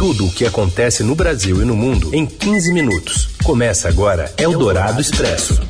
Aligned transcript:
Tudo 0.00 0.28
o 0.28 0.32
que 0.32 0.46
acontece 0.46 1.02
no 1.02 1.14
Brasil 1.14 1.60
e 1.60 1.64
no 1.66 1.76
mundo 1.76 2.14
em 2.14 2.24
15 2.24 2.72
minutos. 2.72 3.28
Começa 3.44 3.86
agora 3.86 4.32
Eldorado 4.38 4.98
Expresso. 4.98 5.60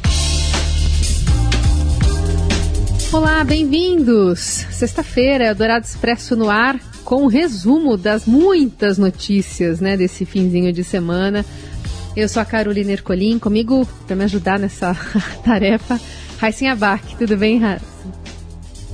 Olá, 3.12 3.42
bem-vindos! 3.42 4.38
Sexta-feira, 4.70 5.46
Eldorado 5.46 5.84
Expresso 5.84 6.36
no 6.36 6.48
ar, 6.48 6.78
com 7.02 7.24
um 7.24 7.26
resumo 7.26 7.96
das 7.96 8.24
muitas 8.24 8.98
notícias 8.98 9.80
né, 9.80 9.96
desse 9.96 10.24
finzinho 10.24 10.72
de 10.72 10.84
semana. 10.84 11.44
Eu 12.14 12.28
sou 12.28 12.40
a 12.40 12.44
Carolina 12.44 12.92
Ercolim, 12.92 13.36
comigo 13.36 13.84
para 14.06 14.14
me 14.14 14.22
ajudar 14.22 14.60
nessa 14.60 14.94
tarefa, 15.44 16.00
Raíssen 16.38 16.68
Abac. 16.68 17.16
Tudo 17.16 17.36
bem, 17.36 17.58
Raíssa? 17.58 17.89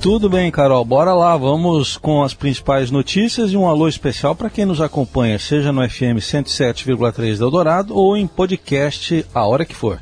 Tudo 0.01 0.29
bem, 0.29 0.51
Carol. 0.51 0.85
Bora 0.85 1.13
lá, 1.13 1.35
vamos 1.35 1.97
com 1.97 2.23
as 2.23 2.33
principais 2.33 2.91
notícias 2.91 3.51
e 3.51 3.57
um 3.57 3.67
alô 3.67 3.87
especial 3.87 4.35
para 4.35 4.49
quem 4.49 4.65
nos 4.65 4.79
acompanha, 4.79 5.39
seja 5.39 5.71
no 5.71 5.87
FM 5.87 6.19
107,3 6.19 7.41
Eldorado 7.41 7.95
ou 7.95 8.15
em 8.15 8.27
podcast 8.27 9.25
a 9.33 9.45
hora 9.45 9.65
que 9.65 9.75
for. 9.75 9.99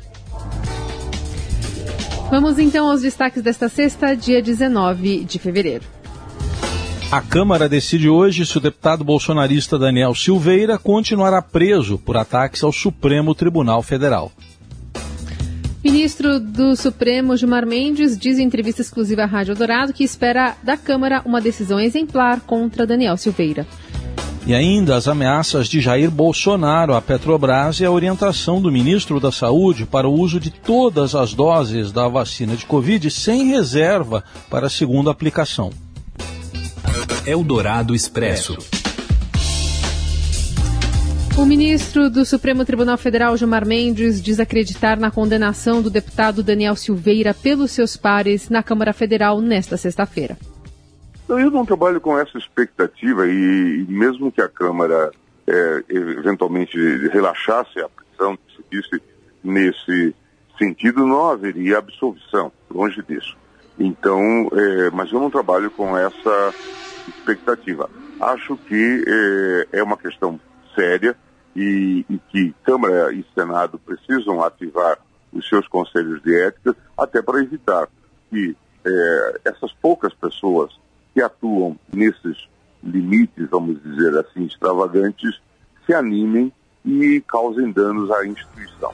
Vamos 2.30 2.58
então 2.58 2.88
aos 2.90 3.02
destaques 3.02 3.42
desta 3.42 3.68
sexta, 3.68 4.14
dia 4.14 4.42
19 4.42 5.24
de 5.24 5.38
fevereiro. 5.38 5.84
A 7.10 7.20
Câmara 7.20 7.68
decide 7.68 8.08
hoje 8.08 8.44
se 8.44 8.58
o 8.58 8.60
deputado 8.60 9.04
bolsonarista 9.04 9.78
Daniel 9.78 10.12
Silveira 10.12 10.76
continuará 10.76 11.40
preso 11.40 11.98
por 11.98 12.16
ataques 12.16 12.64
ao 12.64 12.72
Supremo 12.72 13.32
Tribunal 13.32 13.80
Federal. 13.80 14.32
Ministro 15.86 16.40
do 16.40 16.74
Supremo 16.74 17.36
Gilmar 17.36 17.64
Mendes 17.64 18.18
diz 18.18 18.40
em 18.40 18.42
entrevista 18.42 18.82
exclusiva 18.82 19.22
à 19.22 19.24
Rádio 19.24 19.54
Dourado 19.54 19.92
que 19.92 20.02
espera 20.02 20.56
da 20.60 20.76
Câmara 20.76 21.22
uma 21.24 21.40
decisão 21.40 21.78
exemplar 21.78 22.40
contra 22.40 22.84
Daniel 22.84 23.16
Silveira. 23.16 23.64
E 24.44 24.52
ainda 24.52 24.96
as 24.96 25.06
ameaças 25.06 25.68
de 25.68 25.80
Jair 25.80 26.10
Bolsonaro 26.10 26.92
à 26.92 27.00
Petrobras 27.00 27.78
e 27.78 27.84
a 27.84 27.90
orientação 27.92 28.60
do 28.60 28.72
ministro 28.72 29.20
da 29.20 29.30
Saúde 29.30 29.86
para 29.86 30.08
o 30.08 30.12
uso 30.12 30.40
de 30.40 30.50
todas 30.50 31.14
as 31.14 31.32
doses 31.32 31.92
da 31.92 32.08
vacina 32.08 32.56
de 32.56 32.66
Covid 32.66 33.08
sem 33.08 33.46
reserva 33.46 34.24
para 34.50 34.66
a 34.66 34.70
segunda 34.70 35.12
aplicação. 35.12 35.70
Eldorado 37.24 37.94
Expresso. 37.94 38.58
O 41.38 41.44
ministro 41.44 42.08
do 42.08 42.24
Supremo 42.24 42.64
Tribunal 42.64 42.96
Federal, 42.96 43.36
Gilmar 43.36 43.66
Mendes, 43.66 44.22
diz 44.22 44.40
acreditar 44.40 44.96
na 44.96 45.10
condenação 45.10 45.82
do 45.82 45.90
deputado 45.90 46.42
Daniel 46.42 46.74
Silveira 46.74 47.34
pelos 47.34 47.72
seus 47.72 47.94
pares 47.94 48.48
na 48.48 48.62
Câmara 48.62 48.94
Federal 48.94 49.38
nesta 49.42 49.76
sexta-feira. 49.76 50.38
Eu 51.28 51.50
não 51.50 51.66
trabalho 51.66 52.00
com 52.00 52.18
essa 52.18 52.38
expectativa 52.38 53.26
e, 53.26 53.84
e 53.86 53.86
mesmo 53.86 54.32
que 54.32 54.40
a 54.40 54.48
Câmara 54.48 55.10
é, 55.46 55.84
eventualmente 55.90 56.78
relaxasse 57.08 57.80
a 57.80 57.88
prisão, 57.90 58.34
que 58.38 58.56
se 58.56 58.64
disse 58.70 59.02
nesse 59.44 60.14
sentido, 60.56 61.04
não 61.04 61.28
haveria 61.28 61.76
absolvição, 61.76 62.50
longe 62.70 63.02
disso. 63.06 63.36
Então, 63.78 64.48
é, 64.54 64.90
mas 64.90 65.12
eu 65.12 65.20
não 65.20 65.30
trabalho 65.30 65.70
com 65.70 65.94
essa 65.98 66.54
expectativa. 67.06 67.90
Acho 68.18 68.56
que 68.56 69.04
é, 69.06 69.80
é 69.80 69.82
uma 69.82 69.98
questão 69.98 70.40
séria, 70.74 71.14
e, 71.56 72.04
e 72.08 72.18
que 72.30 72.54
Câmara 72.62 73.12
e 73.12 73.24
Senado 73.34 73.78
precisam 73.78 74.44
ativar 74.44 74.98
os 75.32 75.48
seus 75.48 75.66
conselhos 75.66 76.22
de 76.22 76.38
ética, 76.38 76.76
até 76.96 77.22
para 77.22 77.40
evitar 77.40 77.88
que 78.30 78.54
é, 78.84 79.40
essas 79.46 79.72
poucas 79.72 80.12
pessoas 80.14 80.78
que 81.14 81.22
atuam 81.22 81.76
nesses 81.92 82.46
limites, 82.84 83.48
vamos 83.50 83.82
dizer 83.82 84.16
assim, 84.18 84.44
extravagantes, 84.44 85.40
se 85.86 85.94
animem 85.94 86.52
e 86.84 87.22
causem 87.26 87.72
danos 87.72 88.10
à 88.10 88.26
instituição. 88.26 88.92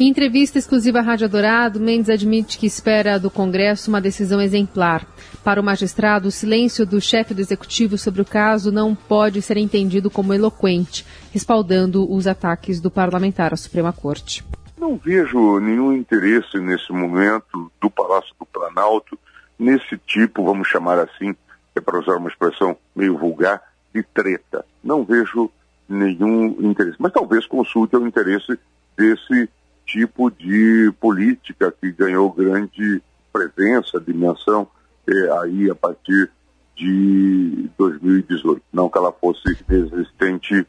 Em 0.00 0.06
entrevista 0.06 0.58
exclusiva 0.58 1.00
à 1.00 1.02
Rádio 1.02 1.28
Dourado, 1.28 1.80
Mendes 1.80 2.08
admite 2.08 2.56
que 2.56 2.66
espera 2.66 3.18
do 3.18 3.28
Congresso 3.28 3.90
uma 3.90 4.00
decisão 4.00 4.40
exemplar. 4.40 5.04
Para 5.42 5.60
o 5.60 5.64
magistrado, 5.64 6.28
o 6.28 6.30
silêncio 6.30 6.86
do 6.86 7.00
chefe 7.00 7.34
do 7.34 7.40
executivo 7.40 7.98
sobre 7.98 8.22
o 8.22 8.24
caso 8.24 8.70
não 8.70 8.94
pode 8.94 9.42
ser 9.42 9.56
entendido 9.56 10.08
como 10.08 10.32
eloquente, 10.32 11.04
respaldando 11.32 12.08
os 12.08 12.28
ataques 12.28 12.80
do 12.80 12.92
parlamentar 12.92 13.52
à 13.52 13.56
Suprema 13.56 13.92
Corte. 13.92 14.44
Não 14.76 14.96
vejo 14.96 15.58
nenhum 15.58 15.92
interesse 15.92 16.58
nesse 16.60 16.92
momento 16.92 17.68
do 17.80 17.90
Palácio 17.90 18.32
do 18.38 18.46
Planalto 18.46 19.18
nesse 19.58 19.98
tipo, 20.06 20.44
vamos 20.44 20.68
chamar 20.68 21.00
assim, 21.00 21.34
é 21.74 21.80
para 21.80 21.98
usar 21.98 22.18
uma 22.18 22.28
expressão 22.28 22.76
meio 22.94 23.18
vulgar, 23.18 23.60
de 23.92 24.04
treta. 24.04 24.64
Não 24.84 25.04
vejo 25.04 25.50
nenhum 25.88 26.54
interesse. 26.60 26.96
Mas 27.00 27.12
talvez 27.12 27.46
consulte 27.46 27.96
o 27.96 28.06
interesse 28.06 28.56
desse 28.96 29.48
tipo 29.88 30.30
de 30.30 30.92
política 31.00 31.72
que 31.72 31.90
ganhou 31.90 32.30
grande 32.30 33.02
presença, 33.32 33.98
dimensão, 33.98 34.68
é, 35.08 35.38
aí 35.40 35.70
a 35.70 35.74
partir 35.74 36.30
de 36.76 37.68
2018. 37.78 38.62
Não 38.72 38.88
que 38.88 38.98
ela 38.98 39.12
fosse 39.12 39.56
existente 39.68 40.66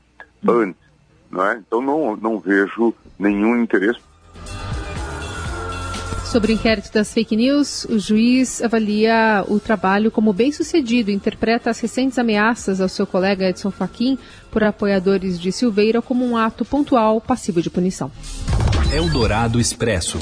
antes, 0.47 0.81
não 1.29 1.45
é? 1.45 1.57
Então 1.57 1.81
não, 1.81 2.15
não 2.15 2.39
vejo 2.39 2.93
nenhum 3.19 3.61
interesse. 3.61 3.99
Sobre 6.23 6.53
o 6.53 6.55
inquérito 6.55 6.93
das 6.93 7.11
fake 7.11 7.35
news, 7.35 7.85
o 7.85 7.97
juiz 7.97 8.61
avalia 8.61 9.43
o 9.47 9.59
trabalho 9.59 10.11
como 10.11 10.31
bem 10.31 10.51
sucedido 10.51 11.09
interpreta 11.09 11.71
as 11.71 11.79
recentes 11.79 12.19
ameaças 12.19 12.79
ao 12.79 12.87
seu 12.87 13.07
colega 13.07 13.49
Edson 13.49 13.71
Fachin 13.71 14.17
por 14.51 14.63
apoiadores 14.63 15.39
de 15.39 15.51
Silveira 15.51 16.03
como 16.03 16.23
um 16.23 16.37
ato 16.37 16.63
pontual 16.63 17.19
passivo 17.19 17.63
de 17.63 17.71
punição. 17.71 18.11
Eldorado 18.91 19.59
Expresso. 19.59 20.17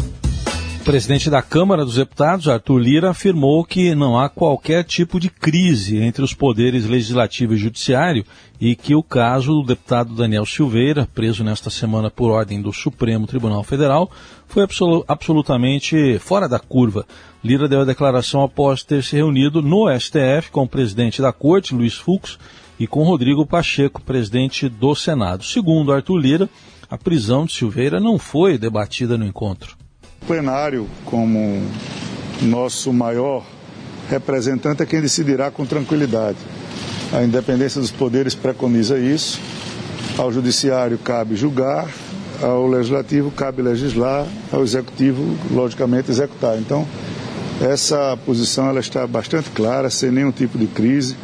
O 0.81 0.83
presidente 0.83 1.29
da 1.29 1.41
Câmara 1.41 1.85
dos 1.85 1.95
Deputados, 1.95 2.50
Arthur 2.50 2.78
Lira, 2.78 3.11
afirmou 3.11 3.63
que 3.63 3.95
não 3.95 4.19
há 4.19 4.28
qualquer 4.28 4.83
tipo 4.83 5.22
de 5.22 5.29
crise 5.29 5.97
entre 5.97 6.22
os 6.22 6.33
poderes 6.33 6.85
legislativo 6.85 7.53
e 7.53 7.57
judiciário 7.57 8.25
e 8.59 8.75
que 8.75 8.94
o 8.94 9.01
caso 9.01 9.53
do 9.53 9.67
deputado 9.67 10.13
Daniel 10.13 10.45
Silveira, 10.45 11.07
preso 11.16 11.45
nesta 11.45 11.69
semana 11.69 12.11
por 12.11 12.29
ordem 12.29 12.61
do 12.61 12.73
Supremo 12.73 13.25
Tribunal 13.25 13.63
Federal, 13.63 14.11
foi 14.47 14.63
absolu 14.63 15.06
absolutamente 15.07 16.19
fora 16.19 16.50
da 16.50 16.59
curva. 16.59 17.06
Lira 17.41 17.69
deu 17.69 17.81
a 17.81 17.85
declaração 17.85 18.44
após 18.44 18.83
ter 18.83 19.01
se 19.01 19.16
reunido 19.16 19.61
no 19.61 19.88
STF 19.97 20.51
com 20.51 20.63
o 20.63 20.69
presidente 20.69 21.22
da 21.22 21.31
Corte, 21.31 21.73
Luiz 21.73 21.94
Fux, 21.94 22.38
e 22.77 22.85
com 22.85 23.03
Rodrigo 23.03 23.45
Pacheco, 23.45 24.01
presidente 24.01 24.67
do 24.67 24.94
Senado. 24.94 25.44
Segundo 25.44 25.91
Arthur 25.91 26.17
Lira, 26.17 26.50
a 26.89 26.97
prisão 26.97 27.45
de 27.45 27.53
Silveira 27.53 27.99
não 27.99 28.17
foi 28.17 28.57
debatida 28.57 29.17
no 29.17 29.25
encontro. 29.25 29.75
O 30.21 30.25
plenário, 30.25 30.87
como 31.05 31.61
nosso 32.41 32.93
maior 32.93 33.45
representante, 34.09 34.83
é 34.83 34.85
quem 34.85 35.01
decidirá 35.01 35.51
com 35.51 35.65
tranquilidade. 35.65 36.37
A 37.11 37.23
independência 37.23 37.79
dos 37.79 37.91
poderes 37.91 38.35
preconiza 38.35 38.97
isso. 38.97 39.39
Ao 40.17 40.31
judiciário 40.31 40.97
cabe 40.97 41.35
julgar, 41.35 41.87
ao 42.41 42.67
legislativo 42.67 43.31
cabe 43.31 43.61
legislar, 43.61 44.25
ao 44.51 44.63
executivo, 44.63 45.37
logicamente, 45.51 46.11
executar. 46.11 46.57
Então, 46.57 46.87
essa 47.61 48.17
posição 48.25 48.67
ela 48.67 48.79
está 48.79 49.05
bastante 49.07 49.49
clara, 49.49 49.89
sem 49.89 50.11
nenhum 50.11 50.31
tipo 50.31 50.57
de 50.57 50.67
crise. 50.67 51.15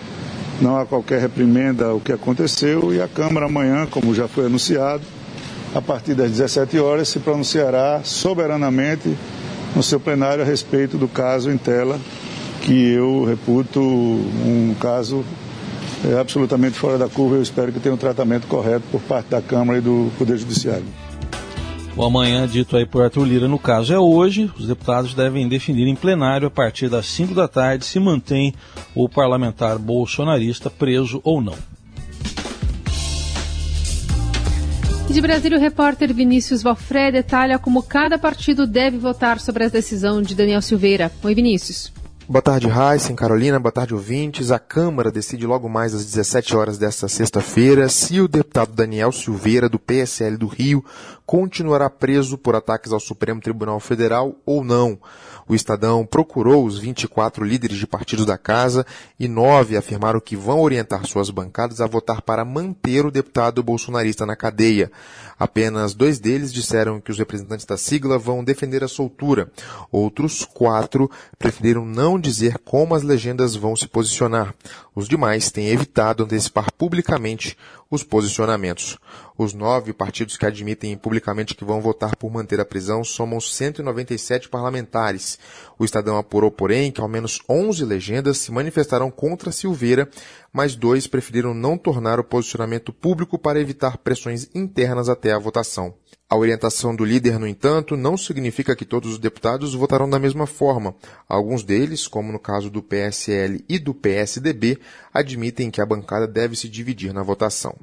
Não 0.61 0.77
há 0.77 0.85
qualquer 0.85 1.19
reprimenda 1.19 1.85
ao 1.85 1.99
que 1.99 2.11
aconteceu 2.11 2.93
e 2.93 3.01
a 3.01 3.07
Câmara 3.07 3.47
amanhã, 3.47 3.85
como 3.85 4.13
já 4.13 4.27
foi 4.27 4.45
anunciado, 4.45 5.03
a 5.73 5.81
partir 5.81 6.13
das 6.13 6.31
17 6.31 6.77
horas, 6.79 7.09
se 7.09 7.19
pronunciará 7.19 8.01
soberanamente 8.03 9.17
no 9.75 9.81
seu 9.81 9.99
plenário 9.99 10.43
a 10.43 10.45
respeito 10.45 10.97
do 10.97 11.07
caso 11.07 11.49
em 11.49 11.57
tela, 11.57 11.99
que 12.61 12.91
eu 12.91 13.25
reputo 13.25 13.79
um 13.79 14.75
caso 14.79 15.25
é, 16.05 16.19
absolutamente 16.19 16.77
fora 16.77 16.97
da 16.97 17.09
curva. 17.09 17.35
Eu 17.35 17.41
espero 17.41 17.71
que 17.71 17.79
tenha 17.79 17.95
um 17.95 17.97
tratamento 17.97 18.47
correto 18.47 18.85
por 18.91 19.01
parte 19.01 19.29
da 19.29 19.41
Câmara 19.41 19.79
e 19.79 19.81
do 19.81 20.11
Poder 20.17 20.37
Judiciário. 20.37 20.85
O 21.95 22.03
amanhã 22.03 22.47
dito 22.47 22.75
aí 22.75 22.85
por 22.85 23.03
Arthur 23.03 23.23
Lira, 23.23 23.47
no 23.47 23.59
caso, 23.59 23.93
é 23.93 23.99
hoje. 23.99 24.49
Os 24.57 24.67
deputados 24.67 25.13
devem 25.13 25.47
definir 25.47 25.87
em 25.87 25.95
plenário 25.95 26.47
a 26.47 26.51
partir 26.51 26.89
das 26.89 27.05
5 27.05 27.35
da 27.35 27.47
tarde 27.47 27.85
se 27.85 27.99
mantém 27.99 28.53
o 28.95 29.07
parlamentar 29.07 29.77
bolsonarista 29.77 30.69
preso 30.71 31.21
ou 31.23 31.39
não. 31.39 31.72
De 35.13 35.21
Brasília, 35.21 35.59
o 35.59 35.61
repórter 35.61 36.11
Vinícius 36.11 36.63
Valfré 36.63 37.11
detalha 37.11 37.59
como 37.59 37.83
cada 37.83 38.17
partido 38.17 38.65
deve 38.65 38.97
votar 38.97 39.39
sobre 39.39 39.63
a 39.63 39.69
decisão 39.69 40.23
de 40.23 40.33
Daniel 40.33 40.59
Silveira. 40.59 41.11
Oi, 41.21 41.35
Vinícius. 41.35 41.93
Boa 42.27 42.41
tarde, 42.41 42.67
Heisen, 42.67 43.15
Carolina. 43.15 43.59
Boa 43.59 43.71
tarde, 43.71 43.93
ouvintes. 43.93 44.49
A 44.49 44.57
Câmara 44.57 45.11
decide 45.11 45.45
logo 45.45 45.69
mais 45.69 45.93
às 45.93 46.03
17 46.03 46.55
horas 46.55 46.79
desta 46.79 47.07
sexta-feira 47.07 47.87
se 47.89 48.19
o 48.21 48.27
deputado 48.27 48.73
Daniel 48.73 49.11
Silveira, 49.11 49.69
do 49.69 49.77
PSL 49.77 50.35
do 50.35 50.47
Rio, 50.47 50.83
continuará 51.27 51.91
preso 51.91 52.35
por 52.35 52.55
ataques 52.55 52.91
ao 52.91 52.99
Supremo 52.99 53.39
Tribunal 53.39 53.79
Federal 53.79 54.35
ou 54.43 54.63
não. 54.63 54.97
O 55.47 55.55
Estadão 55.55 56.05
procurou 56.05 56.65
os 56.65 56.77
24 56.77 57.43
líderes 57.43 57.77
de 57.77 57.87
partidos 57.87 58.25
da 58.25 58.37
casa 58.37 58.85
e 59.19 59.27
nove 59.27 59.75
afirmaram 59.77 60.19
que 60.19 60.35
vão 60.35 60.61
orientar 60.61 61.05
suas 61.05 61.29
bancadas 61.29 61.81
a 61.81 61.87
votar 61.87 62.21
para 62.21 62.45
manter 62.45 63.05
o 63.05 63.11
deputado 63.11 63.61
bolsonarista 63.61 64.25
na 64.25 64.35
cadeia. 64.35 64.91
Apenas 65.37 65.93
dois 65.93 66.19
deles 66.19 66.53
disseram 66.53 67.01
que 67.01 67.11
os 67.11 67.17
representantes 67.17 67.65
da 67.65 67.77
sigla 67.77 68.17
vão 68.17 68.43
defender 68.43 68.83
a 68.83 68.87
soltura. 68.87 69.51
Outros 69.91 70.45
quatro 70.45 71.09
preferiram 71.37 71.85
não 71.85 72.19
dizer 72.19 72.57
como 72.59 72.95
as 72.95 73.03
legendas 73.03 73.55
vão 73.55 73.75
se 73.75 73.87
posicionar. 73.87 74.53
Os 74.95 75.07
demais 75.07 75.51
têm 75.51 75.67
evitado 75.67 76.23
antecipar 76.23 76.71
publicamente 76.71 77.57
os 77.89 78.03
posicionamentos. 78.03 78.97
Os 79.37 79.53
nove 79.53 79.93
partidos 79.93 80.37
que 80.37 80.45
admitem 80.45 80.95
publicamente 80.95 81.55
que 81.55 81.65
vão 81.65 81.81
votar 81.81 82.15
por 82.15 82.31
manter 82.31 82.59
a 82.59 82.65
prisão 82.65 83.03
somam 83.03 83.41
197 83.41 84.47
parlamentares. 84.47 85.39
O 85.77 85.83
Estadão 85.83 86.17
apurou, 86.17 86.51
porém, 86.51 86.91
que 86.91 87.01
ao 87.01 87.07
menos 87.07 87.41
11 87.49 87.83
legendas 87.83 88.37
se 88.37 88.51
manifestaram 88.51 89.09
contra 89.09 89.51
Silveira, 89.51 90.07
mas 90.51 90.75
dois 90.75 91.07
preferiram 91.07 91.53
não 91.53 91.77
tornar 91.77 92.19
o 92.19 92.23
posicionamento 92.23 92.93
público 92.93 93.39
para 93.39 93.59
evitar 93.59 93.97
pressões 93.97 94.49
internas 94.53 95.09
até 95.09 95.31
a 95.31 95.39
votação. 95.39 95.95
A 96.33 96.35
orientação 96.35 96.95
do 96.95 97.05
líder, 97.05 97.37
no 97.37 97.45
entanto, 97.45 97.95
não 97.95 98.17
significa 98.17 98.75
que 98.75 98.85
todos 98.85 99.11
os 99.11 99.19
deputados 99.19 99.75
votarão 99.75 100.09
da 100.09 100.17
mesma 100.17 100.47
forma. 100.47 100.95
Alguns 101.29 101.63
deles, 101.63 102.07
como 102.07 102.31
no 102.31 102.39
caso 102.39 102.71
do 102.71 102.81
PSL 102.81 103.63
e 103.69 103.77
do 103.77 103.93
PSDB, 103.93 104.79
admitem 105.13 105.69
que 105.69 105.79
a 105.79 105.85
bancada 105.85 106.27
deve 106.27 106.55
se 106.55 106.67
dividir 106.67 107.13
na 107.13 107.21
votação. 107.21 107.75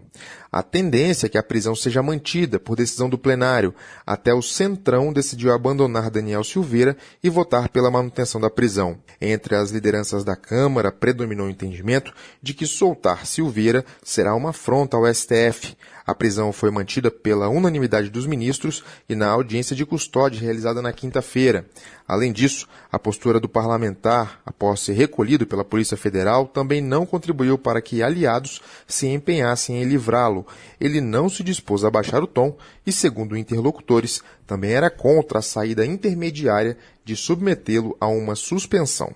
A 0.50 0.64
tendência 0.64 1.26
é 1.26 1.28
que 1.28 1.38
a 1.38 1.44
prisão 1.44 1.76
seja 1.76 2.02
mantida 2.02 2.58
por 2.58 2.74
decisão 2.74 3.08
do 3.08 3.16
plenário, 3.16 3.72
até 4.04 4.34
o 4.34 4.42
Centrão 4.42 5.12
decidiu 5.12 5.52
abandonar 5.52 6.10
Daniel 6.10 6.42
Silveira 6.42 6.96
e 7.22 7.30
votar 7.30 7.68
pela 7.68 7.88
manutenção 7.88 8.40
da 8.40 8.50
prisão. 8.50 8.98
Entre 9.20 9.54
as 9.54 9.70
lideranças 9.70 10.24
da 10.24 10.34
Câmara, 10.34 10.90
predominou 10.90 11.46
o 11.46 11.50
entendimento 11.50 12.12
de 12.42 12.52
que 12.52 12.66
soltar 12.66 13.26
Silveira 13.26 13.84
será 14.02 14.34
uma 14.34 14.50
afronta 14.50 14.96
ao 14.96 15.06
STF. 15.14 15.76
A 16.10 16.14
prisão 16.14 16.52
foi 16.52 16.72
mantida 16.72 17.08
pela 17.08 17.48
unanimidade 17.48 18.10
dos 18.10 18.26
ministros 18.26 18.82
e 19.08 19.14
na 19.14 19.28
audiência 19.28 19.76
de 19.76 19.86
custódia 19.86 20.40
realizada 20.40 20.82
na 20.82 20.92
quinta-feira. 20.92 21.66
Além 22.04 22.32
disso, 22.32 22.66
a 22.90 22.98
postura 22.98 23.38
do 23.38 23.48
parlamentar, 23.48 24.40
após 24.44 24.80
ser 24.80 24.94
recolhido 24.94 25.46
pela 25.46 25.64
Polícia 25.64 25.96
Federal, 25.96 26.48
também 26.48 26.80
não 26.80 27.06
contribuiu 27.06 27.56
para 27.56 27.80
que 27.80 28.02
aliados 28.02 28.60
se 28.88 29.06
empenhassem 29.06 29.80
em 29.80 29.84
livrá-lo. 29.84 30.44
Ele 30.80 31.00
não 31.00 31.28
se 31.28 31.44
dispôs 31.44 31.84
a 31.84 31.90
baixar 31.92 32.20
o 32.24 32.26
tom 32.26 32.56
e, 32.84 32.90
segundo 32.90 33.36
interlocutores, 33.36 34.20
também 34.48 34.72
era 34.72 34.90
contra 34.90 35.38
a 35.38 35.42
saída 35.42 35.86
intermediária 35.86 36.76
de 37.04 37.14
submetê-lo 37.14 37.96
a 38.00 38.08
uma 38.08 38.34
suspensão. 38.34 39.14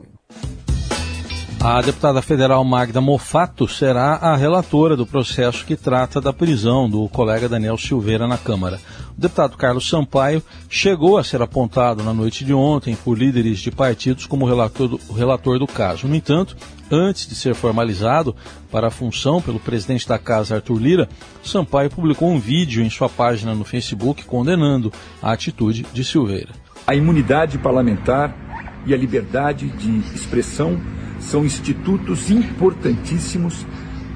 A 1.64 1.80
deputada 1.80 2.20
federal 2.20 2.62
Magda 2.62 3.00
Mofato 3.00 3.66
será 3.66 4.16
a 4.16 4.36
relatora 4.36 4.94
do 4.94 5.06
processo 5.06 5.64
que 5.64 5.74
trata 5.74 6.20
da 6.20 6.30
prisão 6.30 6.90
do 6.90 7.08
colega 7.08 7.48
Daniel 7.48 7.78
Silveira 7.78 8.28
na 8.28 8.36
Câmara. 8.36 8.78
O 9.16 9.20
deputado 9.22 9.56
Carlos 9.56 9.88
Sampaio 9.88 10.42
chegou 10.68 11.16
a 11.16 11.24
ser 11.24 11.40
apontado 11.40 12.02
na 12.02 12.12
noite 12.12 12.44
de 12.44 12.52
ontem 12.52 12.94
por 12.94 13.16
líderes 13.16 13.60
de 13.60 13.70
partidos 13.70 14.26
como 14.26 14.44
relator 14.44 14.88
do, 14.88 15.00
relator 15.14 15.58
do 15.58 15.66
caso. 15.66 16.06
No 16.06 16.14
entanto, 16.14 16.54
antes 16.90 17.26
de 17.26 17.34
ser 17.34 17.54
formalizado 17.54 18.36
para 18.70 18.88
a 18.88 18.90
função 18.90 19.40
pelo 19.40 19.58
presidente 19.58 20.06
da 20.06 20.18
casa, 20.18 20.56
Arthur 20.56 20.78
Lira, 20.78 21.08
Sampaio 21.42 21.88
publicou 21.88 22.30
um 22.30 22.38
vídeo 22.38 22.84
em 22.84 22.90
sua 22.90 23.08
página 23.08 23.54
no 23.54 23.64
Facebook 23.64 24.22
condenando 24.26 24.92
a 25.22 25.32
atitude 25.32 25.86
de 25.94 26.04
Silveira. 26.04 26.50
A 26.86 26.94
imunidade 26.94 27.56
parlamentar 27.56 28.36
e 28.84 28.92
a 28.92 28.98
liberdade 28.98 29.66
de 29.70 30.14
expressão 30.14 30.78
são 31.24 31.44
institutos 31.44 32.30
importantíssimos 32.30 33.66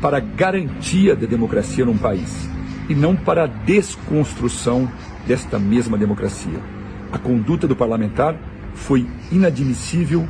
para 0.00 0.19
a 0.19 0.20
garantia 0.20 1.16
da 1.16 1.26
democracia 1.26 1.84
num 1.84 1.96
país 1.96 2.49
e 2.88 2.94
não 2.94 3.16
para 3.16 3.44
a 3.44 3.46
desconstrução 3.46 4.90
desta 5.26 5.58
mesma 5.58 5.99
democracia. 5.99 6.60
A 7.12 7.19
conduta 7.19 7.66
do 7.66 7.75
parlamentar 7.75 8.37
foi 8.75 9.06
inadmissível 9.32 10.26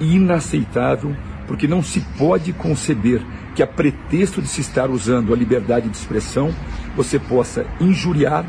e 0.00 0.16
inaceitável, 0.16 1.14
porque 1.46 1.68
não 1.68 1.82
se 1.82 2.00
pode 2.16 2.52
conceber 2.52 3.20
que, 3.54 3.62
a 3.62 3.66
pretexto 3.66 4.40
de 4.40 4.48
se 4.48 4.60
estar 4.60 4.88
usando 4.88 5.32
a 5.32 5.36
liberdade 5.36 5.88
de 5.88 5.96
expressão, 5.96 6.54
você 6.96 7.18
possa 7.18 7.66
injuriar 7.80 8.46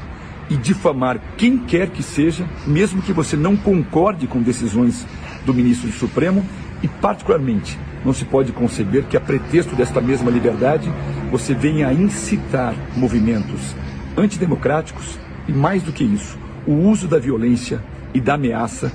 e 0.49 0.55
difamar 0.55 1.19
quem 1.37 1.57
quer 1.57 1.89
que 1.89 2.03
seja, 2.03 2.47
mesmo 2.65 3.01
que 3.01 3.13
você 3.13 3.35
não 3.35 3.55
concorde 3.55 4.27
com 4.27 4.41
decisões 4.41 5.05
do 5.45 5.53
ministro 5.53 5.89
do 5.89 5.95
Supremo, 5.95 6.45
e, 6.83 6.87
particularmente, 6.87 7.77
não 8.03 8.13
se 8.13 8.25
pode 8.25 8.51
conceber 8.51 9.05
que, 9.05 9.15
a 9.15 9.21
pretexto 9.21 9.75
desta 9.75 10.01
mesma 10.01 10.31
liberdade, 10.31 10.91
você 11.29 11.53
venha 11.53 11.87
a 11.87 11.93
incitar 11.93 12.73
movimentos 12.95 13.75
antidemocráticos 14.17 15.19
e, 15.47 15.51
mais 15.51 15.83
do 15.83 15.91
que 15.91 16.03
isso, 16.03 16.37
o 16.65 16.73
uso 16.73 17.07
da 17.07 17.19
violência 17.19 17.81
e 18.13 18.19
da 18.19 18.33
ameaça 18.33 18.91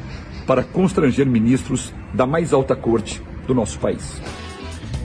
para 0.46 0.62
constranger 0.62 1.26
ministros 1.26 1.92
da 2.14 2.26
mais 2.26 2.52
alta 2.52 2.76
corte 2.76 3.22
do 3.46 3.54
nosso 3.54 3.78
país. 3.78 4.20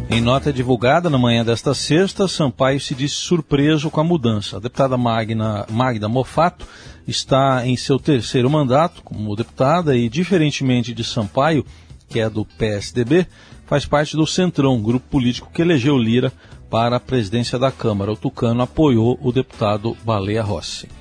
Em 0.10 0.20
nota 0.20 0.52
divulgada 0.52 1.10
na 1.10 1.18
manhã 1.18 1.44
desta 1.44 1.74
sexta, 1.74 2.28
Sampaio 2.28 2.82
se 2.82 2.94
disse 2.94 3.16
surpreso 3.16 3.90
com 3.90 4.02
a 4.02 4.04
mudança. 4.04 4.58
A 4.58 4.60
deputada 4.60 4.98
Magna, 4.98 5.66
Magda 5.70 6.10
Mofato 6.10 6.68
está 7.08 7.66
em 7.66 7.78
seu 7.78 7.98
terceiro 7.98 8.50
mandato 8.50 9.02
como 9.04 9.36
deputada 9.38 9.96
e, 9.96 10.10
diferentemente 10.10 10.94
de 10.94 11.04
Sampaio, 11.04 11.66
que 12.12 12.20
é 12.20 12.30
do 12.30 12.46
PSDB, 12.46 13.26
faz 13.66 13.86
parte 13.86 14.18
do 14.18 14.28
Centrão, 14.28 14.82
grupo 14.82 15.08
político 15.10 15.50
que 15.54 15.62
elegeu 15.62 15.98
Lira 15.98 16.32
para 16.70 16.98
a 16.98 17.00
presidência 17.00 17.58
da 17.58 17.72
Câmara. 17.72 18.12
O 18.12 18.18
Tucano 18.18 18.62
apoiou 18.62 19.18
o 19.22 19.32
deputado 19.32 19.96
Baleia 20.04 20.44
Rossi. 20.44 21.01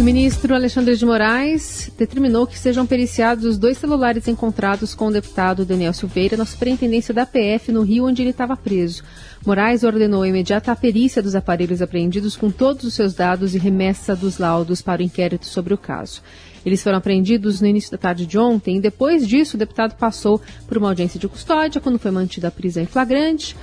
O 0.00 0.02
ministro 0.02 0.54
Alexandre 0.54 0.96
de 0.96 1.04
Moraes 1.04 1.92
determinou 1.98 2.46
que 2.46 2.58
sejam 2.58 2.86
periciados 2.86 3.44
os 3.44 3.58
dois 3.58 3.76
celulares 3.76 4.26
encontrados 4.28 4.94
com 4.94 5.08
o 5.08 5.10
deputado 5.10 5.62
Daniel 5.62 5.92
Silveira 5.92 6.38
na 6.38 6.46
superintendência 6.46 7.12
da 7.12 7.26
PF 7.26 7.70
no 7.70 7.82
Rio, 7.82 8.06
onde 8.06 8.22
ele 8.22 8.30
estava 8.30 8.56
preso. 8.56 9.02
Moraes 9.44 9.84
ordenou 9.84 10.22
a 10.22 10.28
imediata 10.28 10.74
perícia 10.74 11.22
dos 11.22 11.34
aparelhos 11.34 11.82
apreendidos 11.82 12.34
com 12.34 12.50
todos 12.50 12.84
os 12.84 12.94
seus 12.94 13.12
dados 13.12 13.54
e 13.54 13.58
remessa 13.58 14.16
dos 14.16 14.38
laudos 14.38 14.80
para 14.80 15.02
o 15.02 15.04
inquérito 15.04 15.44
sobre 15.44 15.74
o 15.74 15.78
caso. 15.78 16.22
Eles 16.64 16.82
foram 16.82 16.96
apreendidos 16.96 17.60
no 17.60 17.66
início 17.66 17.90
da 17.90 17.98
tarde 17.98 18.24
de 18.24 18.38
ontem 18.38 18.78
e 18.78 18.80
depois 18.80 19.28
disso 19.28 19.56
o 19.56 19.58
deputado 19.58 19.98
passou 19.98 20.40
por 20.66 20.78
uma 20.78 20.88
audiência 20.88 21.20
de 21.20 21.28
custódia 21.28 21.78
quando 21.78 21.98
foi 21.98 22.10
mantida 22.10 22.48
a 22.48 22.50
prisão 22.50 22.82
em 22.82 22.86
flagrante 22.86 23.54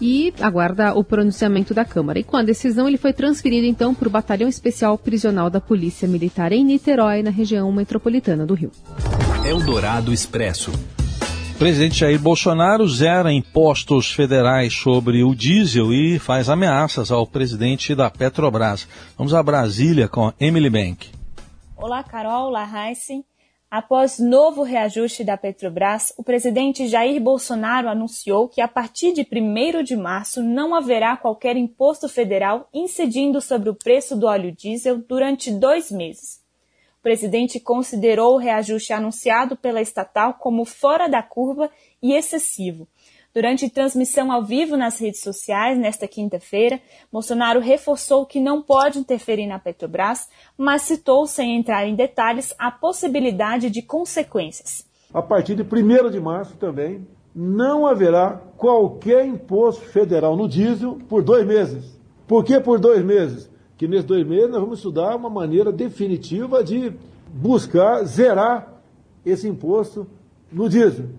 e 0.00 0.32
aguarda 0.40 0.94
o 0.94 1.02
pronunciamento 1.02 1.72
da 1.72 1.84
Câmara. 1.84 2.18
E 2.18 2.24
com 2.24 2.36
a 2.36 2.42
decisão, 2.42 2.88
ele 2.88 2.98
foi 2.98 3.12
transferido 3.12 3.66
então 3.66 3.94
para 3.94 4.08
o 4.08 4.10
Batalhão 4.10 4.48
Especial 4.48 4.96
Prisional 4.98 5.48
da 5.50 5.60
Polícia 5.60 6.06
Militar 6.06 6.52
em 6.52 6.64
Niterói, 6.64 7.22
na 7.22 7.30
região 7.30 7.70
metropolitana 7.72 8.46
do 8.46 8.54
Rio. 8.54 8.70
Eldorado 9.44 10.12
Expresso. 10.12 10.72
O 11.56 11.58
presidente 11.58 12.00
Jair 12.00 12.20
Bolsonaro 12.20 12.86
zera 12.86 13.32
impostos 13.32 14.12
federais 14.12 14.74
sobre 14.74 15.24
o 15.24 15.34
diesel 15.34 15.90
e 15.90 16.18
faz 16.18 16.50
ameaças 16.50 17.10
ao 17.10 17.26
presidente 17.26 17.94
da 17.94 18.10
Petrobras. 18.10 18.86
Vamos 19.16 19.32
a 19.32 19.42
Brasília 19.42 20.06
com 20.06 20.30
Emily 20.38 20.68
Bank. 20.68 21.08
Olá, 21.74 22.02
Carol, 22.02 22.48
olá, 22.48 22.68
Heisen. 22.88 23.24
Após 23.68 24.20
novo 24.20 24.62
reajuste 24.62 25.24
da 25.24 25.36
Petrobras, 25.36 26.12
o 26.16 26.22
presidente 26.22 26.86
Jair 26.86 27.20
Bolsonaro 27.20 27.88
anunciou 27.88 28.48
que 28.48 28.60
a 28.60 28.68
partir 28.68 29.12
de 29.12 29.22
1 29.22 29.82
de 29.82 29.96
março 29.96 30.40
não 30.40 30.72
haverá 30.72 31.16
qualquer 31.16 31.56
imposto 31.56 32.08
federal 32.08 32.68
incidindo 32.72 33.40
sobre 33.40 33.68
o 33.68 33.74
preço 33.74 34.16
do 34.16 34.26
óleo 34.26 34.52
diesel 34.52 34.98
durante 34.98 35.50
dois 35.50 35.90
meses. 35.90 36.40
O 37.00 37.02
presidente 37.02 37.58
considerou 37.58 38.34
o 38.34 38.38
reajuste 38.38 38.92
anunciado 38.92 39.56
pela 39.56 39.82
estatal 39.82 40.34
como 40.34 40.64
fora 40.64 41.08
da 41.08 41.22
curva 41.22 41.68
e 42.00 42.14
excessivo 42.14 42.86
Durante 43.36 43.68
transmissão 43.68 44.32
ao 44.32 44.42
vivo 44.42 44.78
nas 44.78 44.98
redes 44.98 45.20
sociais 45.20 45.78
nesta 45.78 46.08
quinta-feira, 46.08 46.80
Bolsonaro 47.12 47.60
reforçou 47.60 48.24
que 48.24 48.40
não 48.40 48.62
pode 48.62 48.98
interferir 48.98 49.46
na 49.46 49.58
Petrobras, 49.58 50.26
mas 50.56 50.80
citou, 50.80 51.26
sem 51.26 51.54
entrar 51.54 51.86
em 51.86 51.94
detalhes, 51.94 52.54
a 52.58 52.70
possibilidade 52.70 53.68
de 53.68 53.82
consequências. 53.82 54.86
A 55.12 55.20
partir 55.20 55.54
de 55.54 55.62
1 55.62 56.10
de 56.10 56.18
março 56.18 56.56
também 56.56 57.06
não 57.34 57.86
haverá 57.86 58.40
qualquer 58.56 59.26
imposto 59.26 59.84
federal 59.84 60.34
no 60.34 60.48
diesel 60.48 60.98
por 61.06 61.22
dois 61.22 61.46
meses. 61.46 61.94
Por 62.26 62.42
que 62.42 62.58
por 62.58 62.80
dois 62.80 63.04
meses? 63.04 63.50
Que 63.76 63.86
nesses 63.86 64.06
dois 64.06 64.26
meses 64.26 64.48
nós 64.48 64.62
vamos 64.62 64.78
estudar 64.78 65.14
uma 65.14 65.28
maneira 65.28 65.70
definitiva 65.70 66.64
de 66.64 66.90
buscar 67.34 68.02
zerar 68.04 68.80
esse 69.26 69.46
imposto 69.46 70.06
no 70.50 70.70
diesel, 70.70 71.10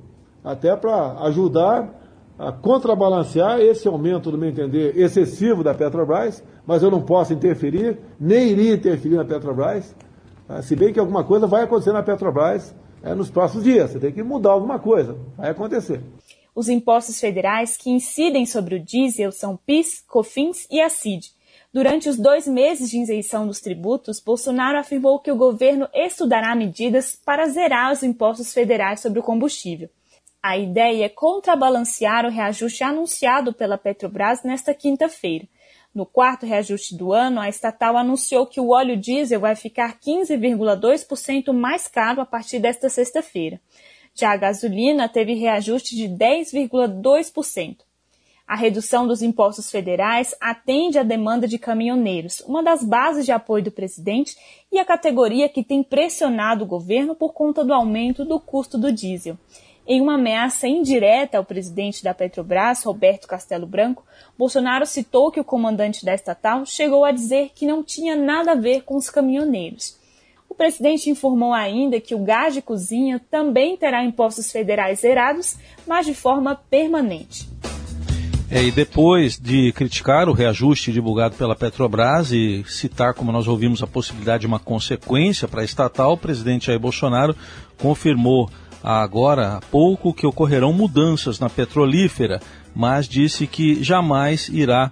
até 0.44 0.76
para 0.76 1.20
ajudar 1.20 1.97
a 2.38 2.51
contrabalancear 2.51 3.60
esse 3.60 3.88
aumento, 3.88 4.32
no 4.32 4.38
meu 4.38 4.50
entender, 4.50 4.98
excessivo 4.98 5.63
da 5.63 5.74
Petrobras, 5.74 6.44
mas 6.65 6.84
eu 6.84 6.91
não 6.91 7.01
posso 7.01 7.34
interferir, 7.34 7.98
nem 8.20 8.50
iria 8.50 8.74
interferir 8.74 9.15
na 9.15 9.25
Petrobras, 9.25 9.96
tá? 10.48 10.62
se 10.62 10.75
bem 10.75 10.94
que 10.94 11.00
alguma 11.00 11.24
coisa 11.24 11.48
vai 11.48 11.63
acontecer 11.63 11.91
na 11.91 12.03
Petrobras 12.03 12.75
é, 13.01 13.15
nos 13.15 13.29
próximos 13.29 13.63
dias, 13.63 13.91
você 13.91 14.00
tem 14.00 14.12
que 14.12 14.22
mudar 14.22 14.51
alguma 14.51 14.77
coisa, 14.77 15.17
vai 15.36 15.50
acontecer. 15.50 16.01
Os 16.53 16.70
impostos 16.70 17.20
federais 17.20 17.77
que 17.77 17.89
incidem 17.89 18.46
sobre 18.46 18.75
o 18.75 18.84
diesel 18.84 19.32
são 19.32 19.58
PIS, 19.58 20.03
COFINS 20.08 20.67
e 20.72 20.82
a 20.82 20.89
CID. 20.89 21.32
Durante 21.72 22.10
os 22.10 22.17
dois 22.17 22.48
meses 22.48 22.89
de 22.89 23.00
isenção 23.00 23.46
dos 23.46 23.60
tributos, 23.60 24.20
Bolsonaro 24.20 24.79
afirmou 24.79 25.20
que 25.20 25.32
o 25.32 25.36
governo 25.36 25.88
estudará 25.94 26.56
medidas 26.56 27.15
para 27.24 27.48
zerar 27.48 27.91
os 27.91 28.01
impostos 28.01 28.53
federais 28.53 29.00
sobre 29.00 29.20
o 29.20 29.24
combustível. 29.24 29.89
A 30.48 30.58
ideia 30.58 31.04
é 31.04 31.10
contrabalancear 31.10 32.25
o 32.25 32.30
reajuste 32.30 32.82
anunciado 32.82 33.51
pela 33.51 33.77
Petrobras 33.77 34.44
nesta 34.44 34.74
quinta-feira. 34.74 35.46
No 35.94 36.06
quarto 36.06 36.46
reajuste 36.46 36.96
do 36.96 37.12
ano, 37.12 37.42
a 37.42 37.50
estatal 37.50 37.98
anunciou 37.98 38.48
que 38.48 38.62
o 38.62 38.70
óleo 38.70 38.96
diesel 38.96 39.42
vai 39.42 39.58
ficar 39.58 40.00
15,2% 40.00 41.51
mais 41.51 41.89
caro 41.89 42.22
a 42.22 42.25
partir 42.25 42.60
desta 42.60 42.88
sexta-feira. 42.88 43.60
Já 44.16 44.32
a 44.32 44.38
gasolina 44.38 45.10
teve 45.10 45.34
reajuste 45.34 45.98
de 45.98 46.08
10,2%. 46.08 47.80
A 48.48 48.56
redução 48.56 49.06
dos 49.06 49.22
impostos 49.22 49.70
federais 49.70 50.34
atende 50.39 50.98
à 50.98 51.04
demanda 51.04 51.46
de 51.46 51.60
caminhoneiros, 51.60 52.39
uma 52.48 52.63
das 52.63 52.86
bases 52.86 53.25
de 53.25 53.34
apoio 53.34 53.66
do 53.66 53.72
presidente 53.72 54.38
e 54.72 54.80
a 54.80 54.86
categoria 54.86 55.50
que 55.50 55.62
tem 55.62 55.84
pressionado 55.84 56.63
o 56.63 56.68
governo 56.68 57.13
por 57.13 57.34
conta 57.34 57.66
do 57.66 57.74
aumento 57.74 58.24
do 58.24 58.39
custo 58.39 58.77
do 58.77 58.94
diesel. 58.94 59.38
Em 59.89 60.01
uma 60.01 60.15
ameaça 60.15 60.67
indireta 60.67 61.38
ao 61.38 61.46
presidente 61.46 62.03
da 62.03 62.13
Petrobras, 62.13 62.84
Roberto 62.84 63.25
Castelo 63.25 63.65
Branco, 63.65 64.03
Bolsonaro 64.38 64.86
citou 64.86 65.32
que 65.32 65.39
o 65.39 65.46
comandante 65.46 66.03
da 66.03 66.13
estatal 66.13 66.65
chegou 66.65 67.06
a 67.06 67.12
dizer 67.13 67.51
que 67.56 67.65
não 67.65 67.82
tinha 67.82 68.13
nada 68.13 68.51
a 68.51 68.56
ver 68.56 68.82
com 68.82 68.98
os 68.98 69.10
caminhoneiros. 69.10 69.98
O 70.50 70.53
presidente 70.53 71.10
informou 71.10 71.53
ainda 71.53 72.01
que 72.01 72.13
o 72.13 72.20
gás 72.20 72.53
de 72.53 72.62
cozinha 72.62 73.22
também 73.32 73.77
terá 73.77 74.03
impostos 74.03 74.51
federais 74.51 75.00
zerados, 75.00 75.56
mas 75.88 76.06
de 76.06 76.13
forma 76.13 76.53
permanente. 76.70 77.48
É, 78.51 78.63
e 78.63 78.72
depois 78.72 79.39
de 79.39 79.72
criticar 79.72 80.27
o 80.27 80.34
reajuste 80.34 80.91
divulgado 80.91 81.36
pela 81.36 81.56
Petrobras 81.56 82.34
e 82.34 82.63
citar, 82.67 83.13
como 83.13 83.32
nós 83.32 83.48
ouvimos, 83.48 83.82
a 83.82 83.88
possibilidade 83.88 84.41
de 84.41 84.48
uma 84.48 84.60
consequência 84.60 85.48
para 85.48 85.62
a 85.62 85.65
estatal, 85.65 86.13
o 86.13 86.17
presidente 86.17 86.67
Jair 86.67 86.79
Bolsonaro 86.79 87.36
confirmou 87.77 88.50
agora 88.84 89.58
há 89.58 89.62
pouco 89.62 90.14
que 90.14 90.26
ocorrerão 90.26 90.72
mudanças 90.74 91.40
na 91.40 91.50
petrolífera, 91.50 92.42
mas 92.76 93.08
disse 93.08 93.48
que 93.48 93.84
jamais 93.84 94.50
irá 94.50 94.92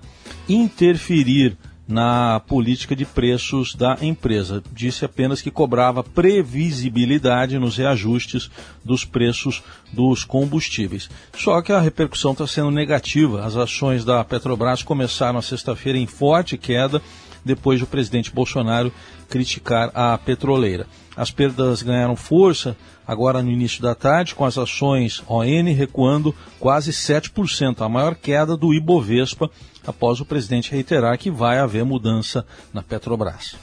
interferir 0.49 1.57
na 1.87 2.39
política 2.39 2.95
de 2.95 3.05
preços 3.05 3.75
da 3.75 3.97
empresa. 4.01 4.63
Disse 4.73 5.05
apenas 5.05 5.41
que 5.41 5.51
cobrava 5.51 6.03
previsibilidade 6.03 7.59
nos 7.59 7.77
reajustes 7.77 8.49
dos 8.83 9.05
preços 9.05 9.63
dos 9.93 10.23
combustíveis. 10.23 11.09
Só 11.37 11.61
que 11.61 11.71
a 11.71 11.79
repercussão 11.79 12.31
está 12.31 12.47
sendo 12.47 12.71
negativa. 12.71 13.45
As 13.45 13.55
ações 13.55 14.03
da 14.03 14.23
Petrobras 14.23 14.81
começaram 14.81 15.37
a 15.37 15.43
sexta-feira 15.43 15.97
em 15.97 16.07
forte 16.07 16.57
queda 16.57 17.01
depois 17.45 17.79
do 17.79 17.87
presidente 17.87 18.33
Bolsonaro 18.33 18.91
criticar 19.29 19.91
a 19.93 20.17
petroleira. 20.17 20.87
As 21.15 21.31
perdas 21.31 21.81
ganharam 21.81 22.15
força 22.15 22.75
agora 23.07 23.41
no 23.41 23.51
início 23.51 23.81
da 23.81 23.95
tarde, 23.95 24.35
com 24.35 24.43
as 24.43 24.57
ações 24.57 25.23
ON 25.27 25.43
recuando 25.73 26.35
quase 26.59 26.91
7%, 26.91 27.81
a 27.81 27.87
maior 27.87 28.15
queda 28.15 28.57
do 28.57 28.73
Ibovespa, 28.73 29.49
após 29.85 30.19
o 30.19 30.25
presidente 30.25 30.71
reiterar 30.71 31.17
que 31.17 31.29
vai 31.29 31.59
haver 31.59 31.85
mudança 31.85 32.45
na 32.73 32.81
Petrobras. 32.81 33.55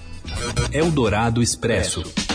Eldorado 0.72 1.42
Expresso. 1.42 2.31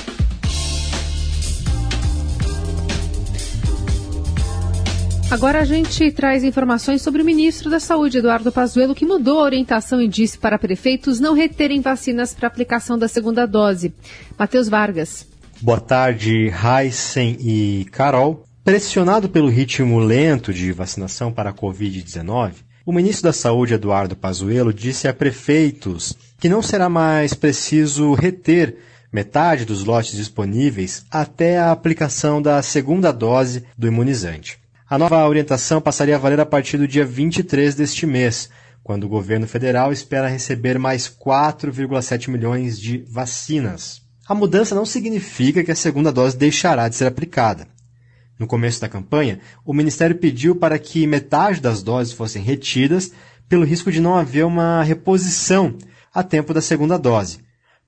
Agora 5.29 5.60
a 5.60 5.65
gente 5.65 6.10
traz 6.10 6.41
informações 6.46 7.01
sobre 7.01 7.22
o 7.22 7.25
ministro 7.25 7.69
da 7.69 7.81
Saúde, 7.81 8.19
Eduardo 8.19 8.50
Pazuello, 8.50 8.96
que 8.96 9.05
mudou 9.05 9.41
a 9.41 9.43
orientação 9.43 10.01
e 10.01 10.07
disse 10.07 10.38
para 10.38 10.57
prefeitos 10.57 11.19
não 11.19 11.34
reterem 11.34 11.81
vacinas 11.81 12.34
para 12.34 12.48
aplicação 12.48 12.98
da 12.98 13.10
segunda 13.10 13.46
dose. 13.46 13.93
Matheus 14.39 14.69
Vargas. 14.69 15.27
Boa 15.62 15.81
tarde, 15.81 16.50
Heisen 16.50 17.36
e 17.41 17.86
Carol. 17.91 18.46
Pressionado 18.63 19.27
pelo 19.27 19.50
ritmo 19.50 20.00
lento 20.00 20.53
de 20.53 20.72
vacinação 20.72 21.29
para 21.31 21.50
a 21.50 21.53
Covid-19, 21.53 22.53
o 22.86 22.93
ministro 22.93 23.24
da 23.24 23.34
Saúde, 23.34 23.74
Eduardo 23.74 24.15
Pazuello, 24.15 24.74
disse 24.74 25.10
a 25.10 25.13
prefeitos 25.13 26.17
que 26.39 26.48
não 26.48 26.62
será 26.62 26.88
mais 26.88 27.34
preciso 27.34 28.13
reter 28.13 28.77
metade 29.12 29.65
dos 29.65 29.84
lotes 29.84 30.15
disponíveis 30.15 31.05
até 31.12 31.60
a 31.60 31.72
aplicação 31.72 32.41
da 32.41 32.62
segunda 32.62 33.12
dose 33.12 33.65
do 33.77 33.88
imunizante. 33.88 34.57
A 34.89 34.98
nova 34.98 35.27
orientação 35.27 35.82
passaria 35.82 36.15
a 36.15 36.17
valer 36.17 36.39
a 36.39 36.46
partir 36.46 36.77
do 36.77 36.88
dia 36.88 37.06
23 37.06 37.75
deste 37.75 38.06
mês, 38.06 38.50
quando 38.82 39.03
o 39.03 39.10
governo 39.10 39.46
federal 39.46 39.91
espera 39.91 40.29
receber 40.29 40.79
mais 40.79 41.10
4,7 41.10 42.29
milhões 42.29 42.79
de 42.79 43.00
vacinas. 43.00 44.01
A 44.25 44.34
mudança 44.34 44.74
não 44.74 44.86
significa 44.86 45.62
que 45.62 45.72
a 45.72 45.75
segunda 45.75 46.10
dose 46.10 46.38
deixará 46.38 46.88
de 46.88 46.96
ser 46.96 47.06
aplicada. 47.06 47.67
No 48.39 48.48
começo 48.48 48.79
da 48.79 48.88
campanha, 48.88 49.41
o 49.65 49.74
Ministério 49.74 50.15
pediu 50.15 50.56
para 50.56 50.79
que 50.79 51.06
metade 51.06 51.60
das 51.60 51.84
doses 51.84 52.13
fossem 52.13 52.41
retidas 52.41 53.12
pelo 53.50 53.65
risco 53.65 53.91
de 53.91 54.00
não 54.00 54.15
haver 54.15 54.46
uma 54.46 54.84
reposição 54.84 55.75
a 56.13 56.24
tempo 56.24 56.53
da 56.53 56.62
segunda 56.62 56.98
dose. 56.98 57.39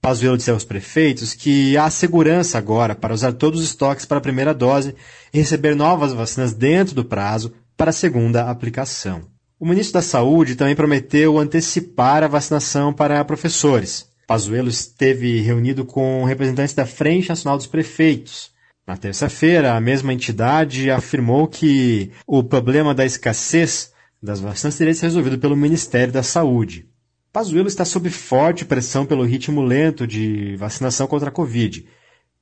Pazuello 0.02 0.38
disse 0.38 0.50
aos 0.50 0.64
prefeitos 0.64 1.34
que 1.34 1.78
há 1.78 1.90
segurança 1.90 2.58
agora 2.58 2.96
para 2.96 3.14
usar 3.14 3.34
todos 3.34 3.60
os 3.60 3.66
estoques 3.68 4.06
para 4.06 4.18
a 4.18 4.22
primeira 4.22 4.54
dose 4.54 4.96
e 5.34 5.40
receber 5.40 5.76
novas 5.76 6.14
vacinas 6.14 6.54
dentro 6.54 6.96
do 6.96 7.04
prazo 7.04 7.54
para 7.76 7.90
a 7.90 7.94
segunda 7.94 8.50
aplicação. 8.50 9.24
O 9.60 9.66
ministro 9.66 9.96
da 9.96 10.02
Saúde 10.02 10.56
também 10.56 10.76
prometeu 10.76 11.38
antecipar 11.38 12.24
a 12.24 12.30
vacinação 12.30 12.94
para 12.94 13.24
professores. 13.26 14.08
Pazuello 14.26 14.70
esteve 14.70 15.42
reunido 15.42 15.84
com 15.84 16.24
representantes 16.24 16.74
da 16.74 16.86
Frente 16.86 17.30
Nacional 17.30 17.58
dos 17.58 17.68
Prefeitos. 17.68 18.52
Na 18.88 18.96
terça-feira, 18.96 19.76
a 19.76 19.82
mesma 19.82 20.14
entidade 20.14 20.90
afirmou 20.90 21.48
que 21.48 22.12
o 22.26 22.42
problema 22.42 22.96
da 22.96 23.06
escassez 23.06 23.92
das 24.22 24.40
vacinas 24.40 24.78
teria 24.78 24.94
sido 24.94 25.04
resolvido 25.04 25.38
pelo 25.38 25.56
Ministério 25.56 26.14
da 26.14 26.24
Saúde. 26.24 26.89
Pazuello 27.32 27.68
está 27.68 27.86
sob 27.86 28.10
forte 28.10 28.66
pressão 28.66 29.06
pelo 29.06 29.24
ritmo 29.24 29.62
lento 29.62 30.08
de 30.08 30.56
vacinação 30.56 31.06
contra 31.06 31.30
a 31.30 31.32
Covid. 31.32 31.86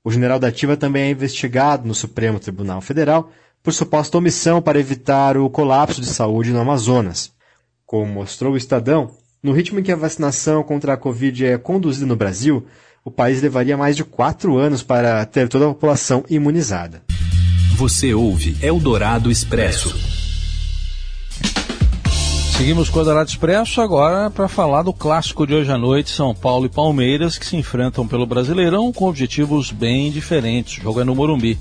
O 0.01 0.09
general 0.09 0.39
da 0.39 0.47
Ativa 0.47 0.77
também 0.77 1.03
é 1.03 1.11
investigado 1.11 1.85
no 1.85 1.93
Supremo 1.93 2.39
Tribunal 2.39 2.79
Federal 2.79 3.29
por 3.61 3.73
suposta 3.73 4.17
omissão 4.17 4.61
para 4.61 4.79
evitar 4.79 5.37
o 5.37 5.49
colapso 5.49 5.99
de 5.99 6.07
saúde 6.07 6.53
no 6.53 6.61
Amazonas. 6.61 7.33
Como 7.85 8.05
mostrou 8.05 8.53
o 8.53 8.57
Estadão, 8.57 9.11
no 9.43 9.51
ritmo 9.51 9.79
em 9.79 9.83
que 9.83 9.91
a 9.91 9.95
vacinação 9.95 10.63
contra 10.63 10.93
a 10.93 10.97
Covid 10.97 11.45
é 11.45 11.57
conduzida 11.57 12.05
no 12.05 12.15
Brasil, 12.15 12.65
o 13.03 13.11
país 13.11 13.41
levaria 13.41 13.75
mais 13.75 13.95
de 13.95 14.05
quatro 14.05 14.57
anos 14.57 14.83
para 14.83 15.25
ter 15.25 15.49
toda 15.49 15.65
a 15.65 15.69
população 15.69 16.23
imunizada. 16.29 17.03
Você 17.75 18.13
ouve 18.13 18.57
Eldorado 18.61 19.29
Expresso. 19.29 20.06
Seguimos 22.57 22.89
com 22.89 23.01
o 23.01 23.03
Dourado 23.03 23.29
Expresso 23.29 23.81
agora 23.81 24.31
para 24.31 24.47
falar 24.47 24.81
do 24.81 24.91
clássico 24.91 25.45
de 25.45 25.53
hoje 25.53 25.71
à 25.71 25.77
noite, 25.77 26.09
São 26.09 26.33
Paulo 26.33 26.65
e 26.65 26.69
Palmeiras, 26.69 27.37
que 27.37 27.45
se 27.45 27.55
enfrentam 27.55 28.07
pelo 28.07 28.25
Brasileirão 28.25 28.91
com 28.91 29.07
objetivos 29.07 29.71
bem 29.71 30.11
diferentes. 30.11 30.79
O 30.79 30.81
jogo 30.81 30.99
é 30.99 31.03
no 31.03 31.13
Morumbi. 31.13 31.59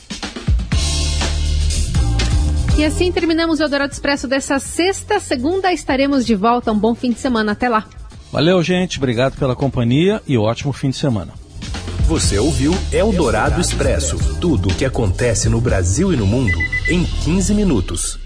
E 2.78 2.84
assim 2.84 3.10
terminamos 3.10 3.60
o 3.60 3.64
Eldorado 3.64 3.94
Expresso 3.94 4.28
dessa 4.28 4.60
sexta. 4.60 5.20
Segunda 5.20 5.72
estaremos 5.72 6.26
de 6.26 6.36
volta. 6.36 6.74
Um 6.74 6.78
bom 6.78 6.94
fim 6.94 7.12
de 7.12 7.20
semana. 7.20 7.54
Até 7.54 7.70
lá. 7.70 7.86
Valeu, 8.32 8.62
gente. 8.62 8.98
Obrigado 8.98 9.38
pela 9.38 9.56
companhia 9.56 10.22
e 10.28 10.38
ótimo 10.38 10.74
fim 10.74 10.90
de 10.90 10.98
semana. 10.98 11.34
Você 12.06 12.38
ouviu 12.38 12.74
Eldorado 12.92 13.62
Expresso 13.62 14.18
tudo 14.40 14.70
o 14.70 14.74
que 14.74 14.84
acontece 14.84 15.48
no 15.48 15.62
Brasil 15.62 16.14
e 16.14 16.18
no 16.18 16.28
mundo 16.28 16.58
em 16.90 17.04
15 17.04 17.54
minutos. 17.54 18.25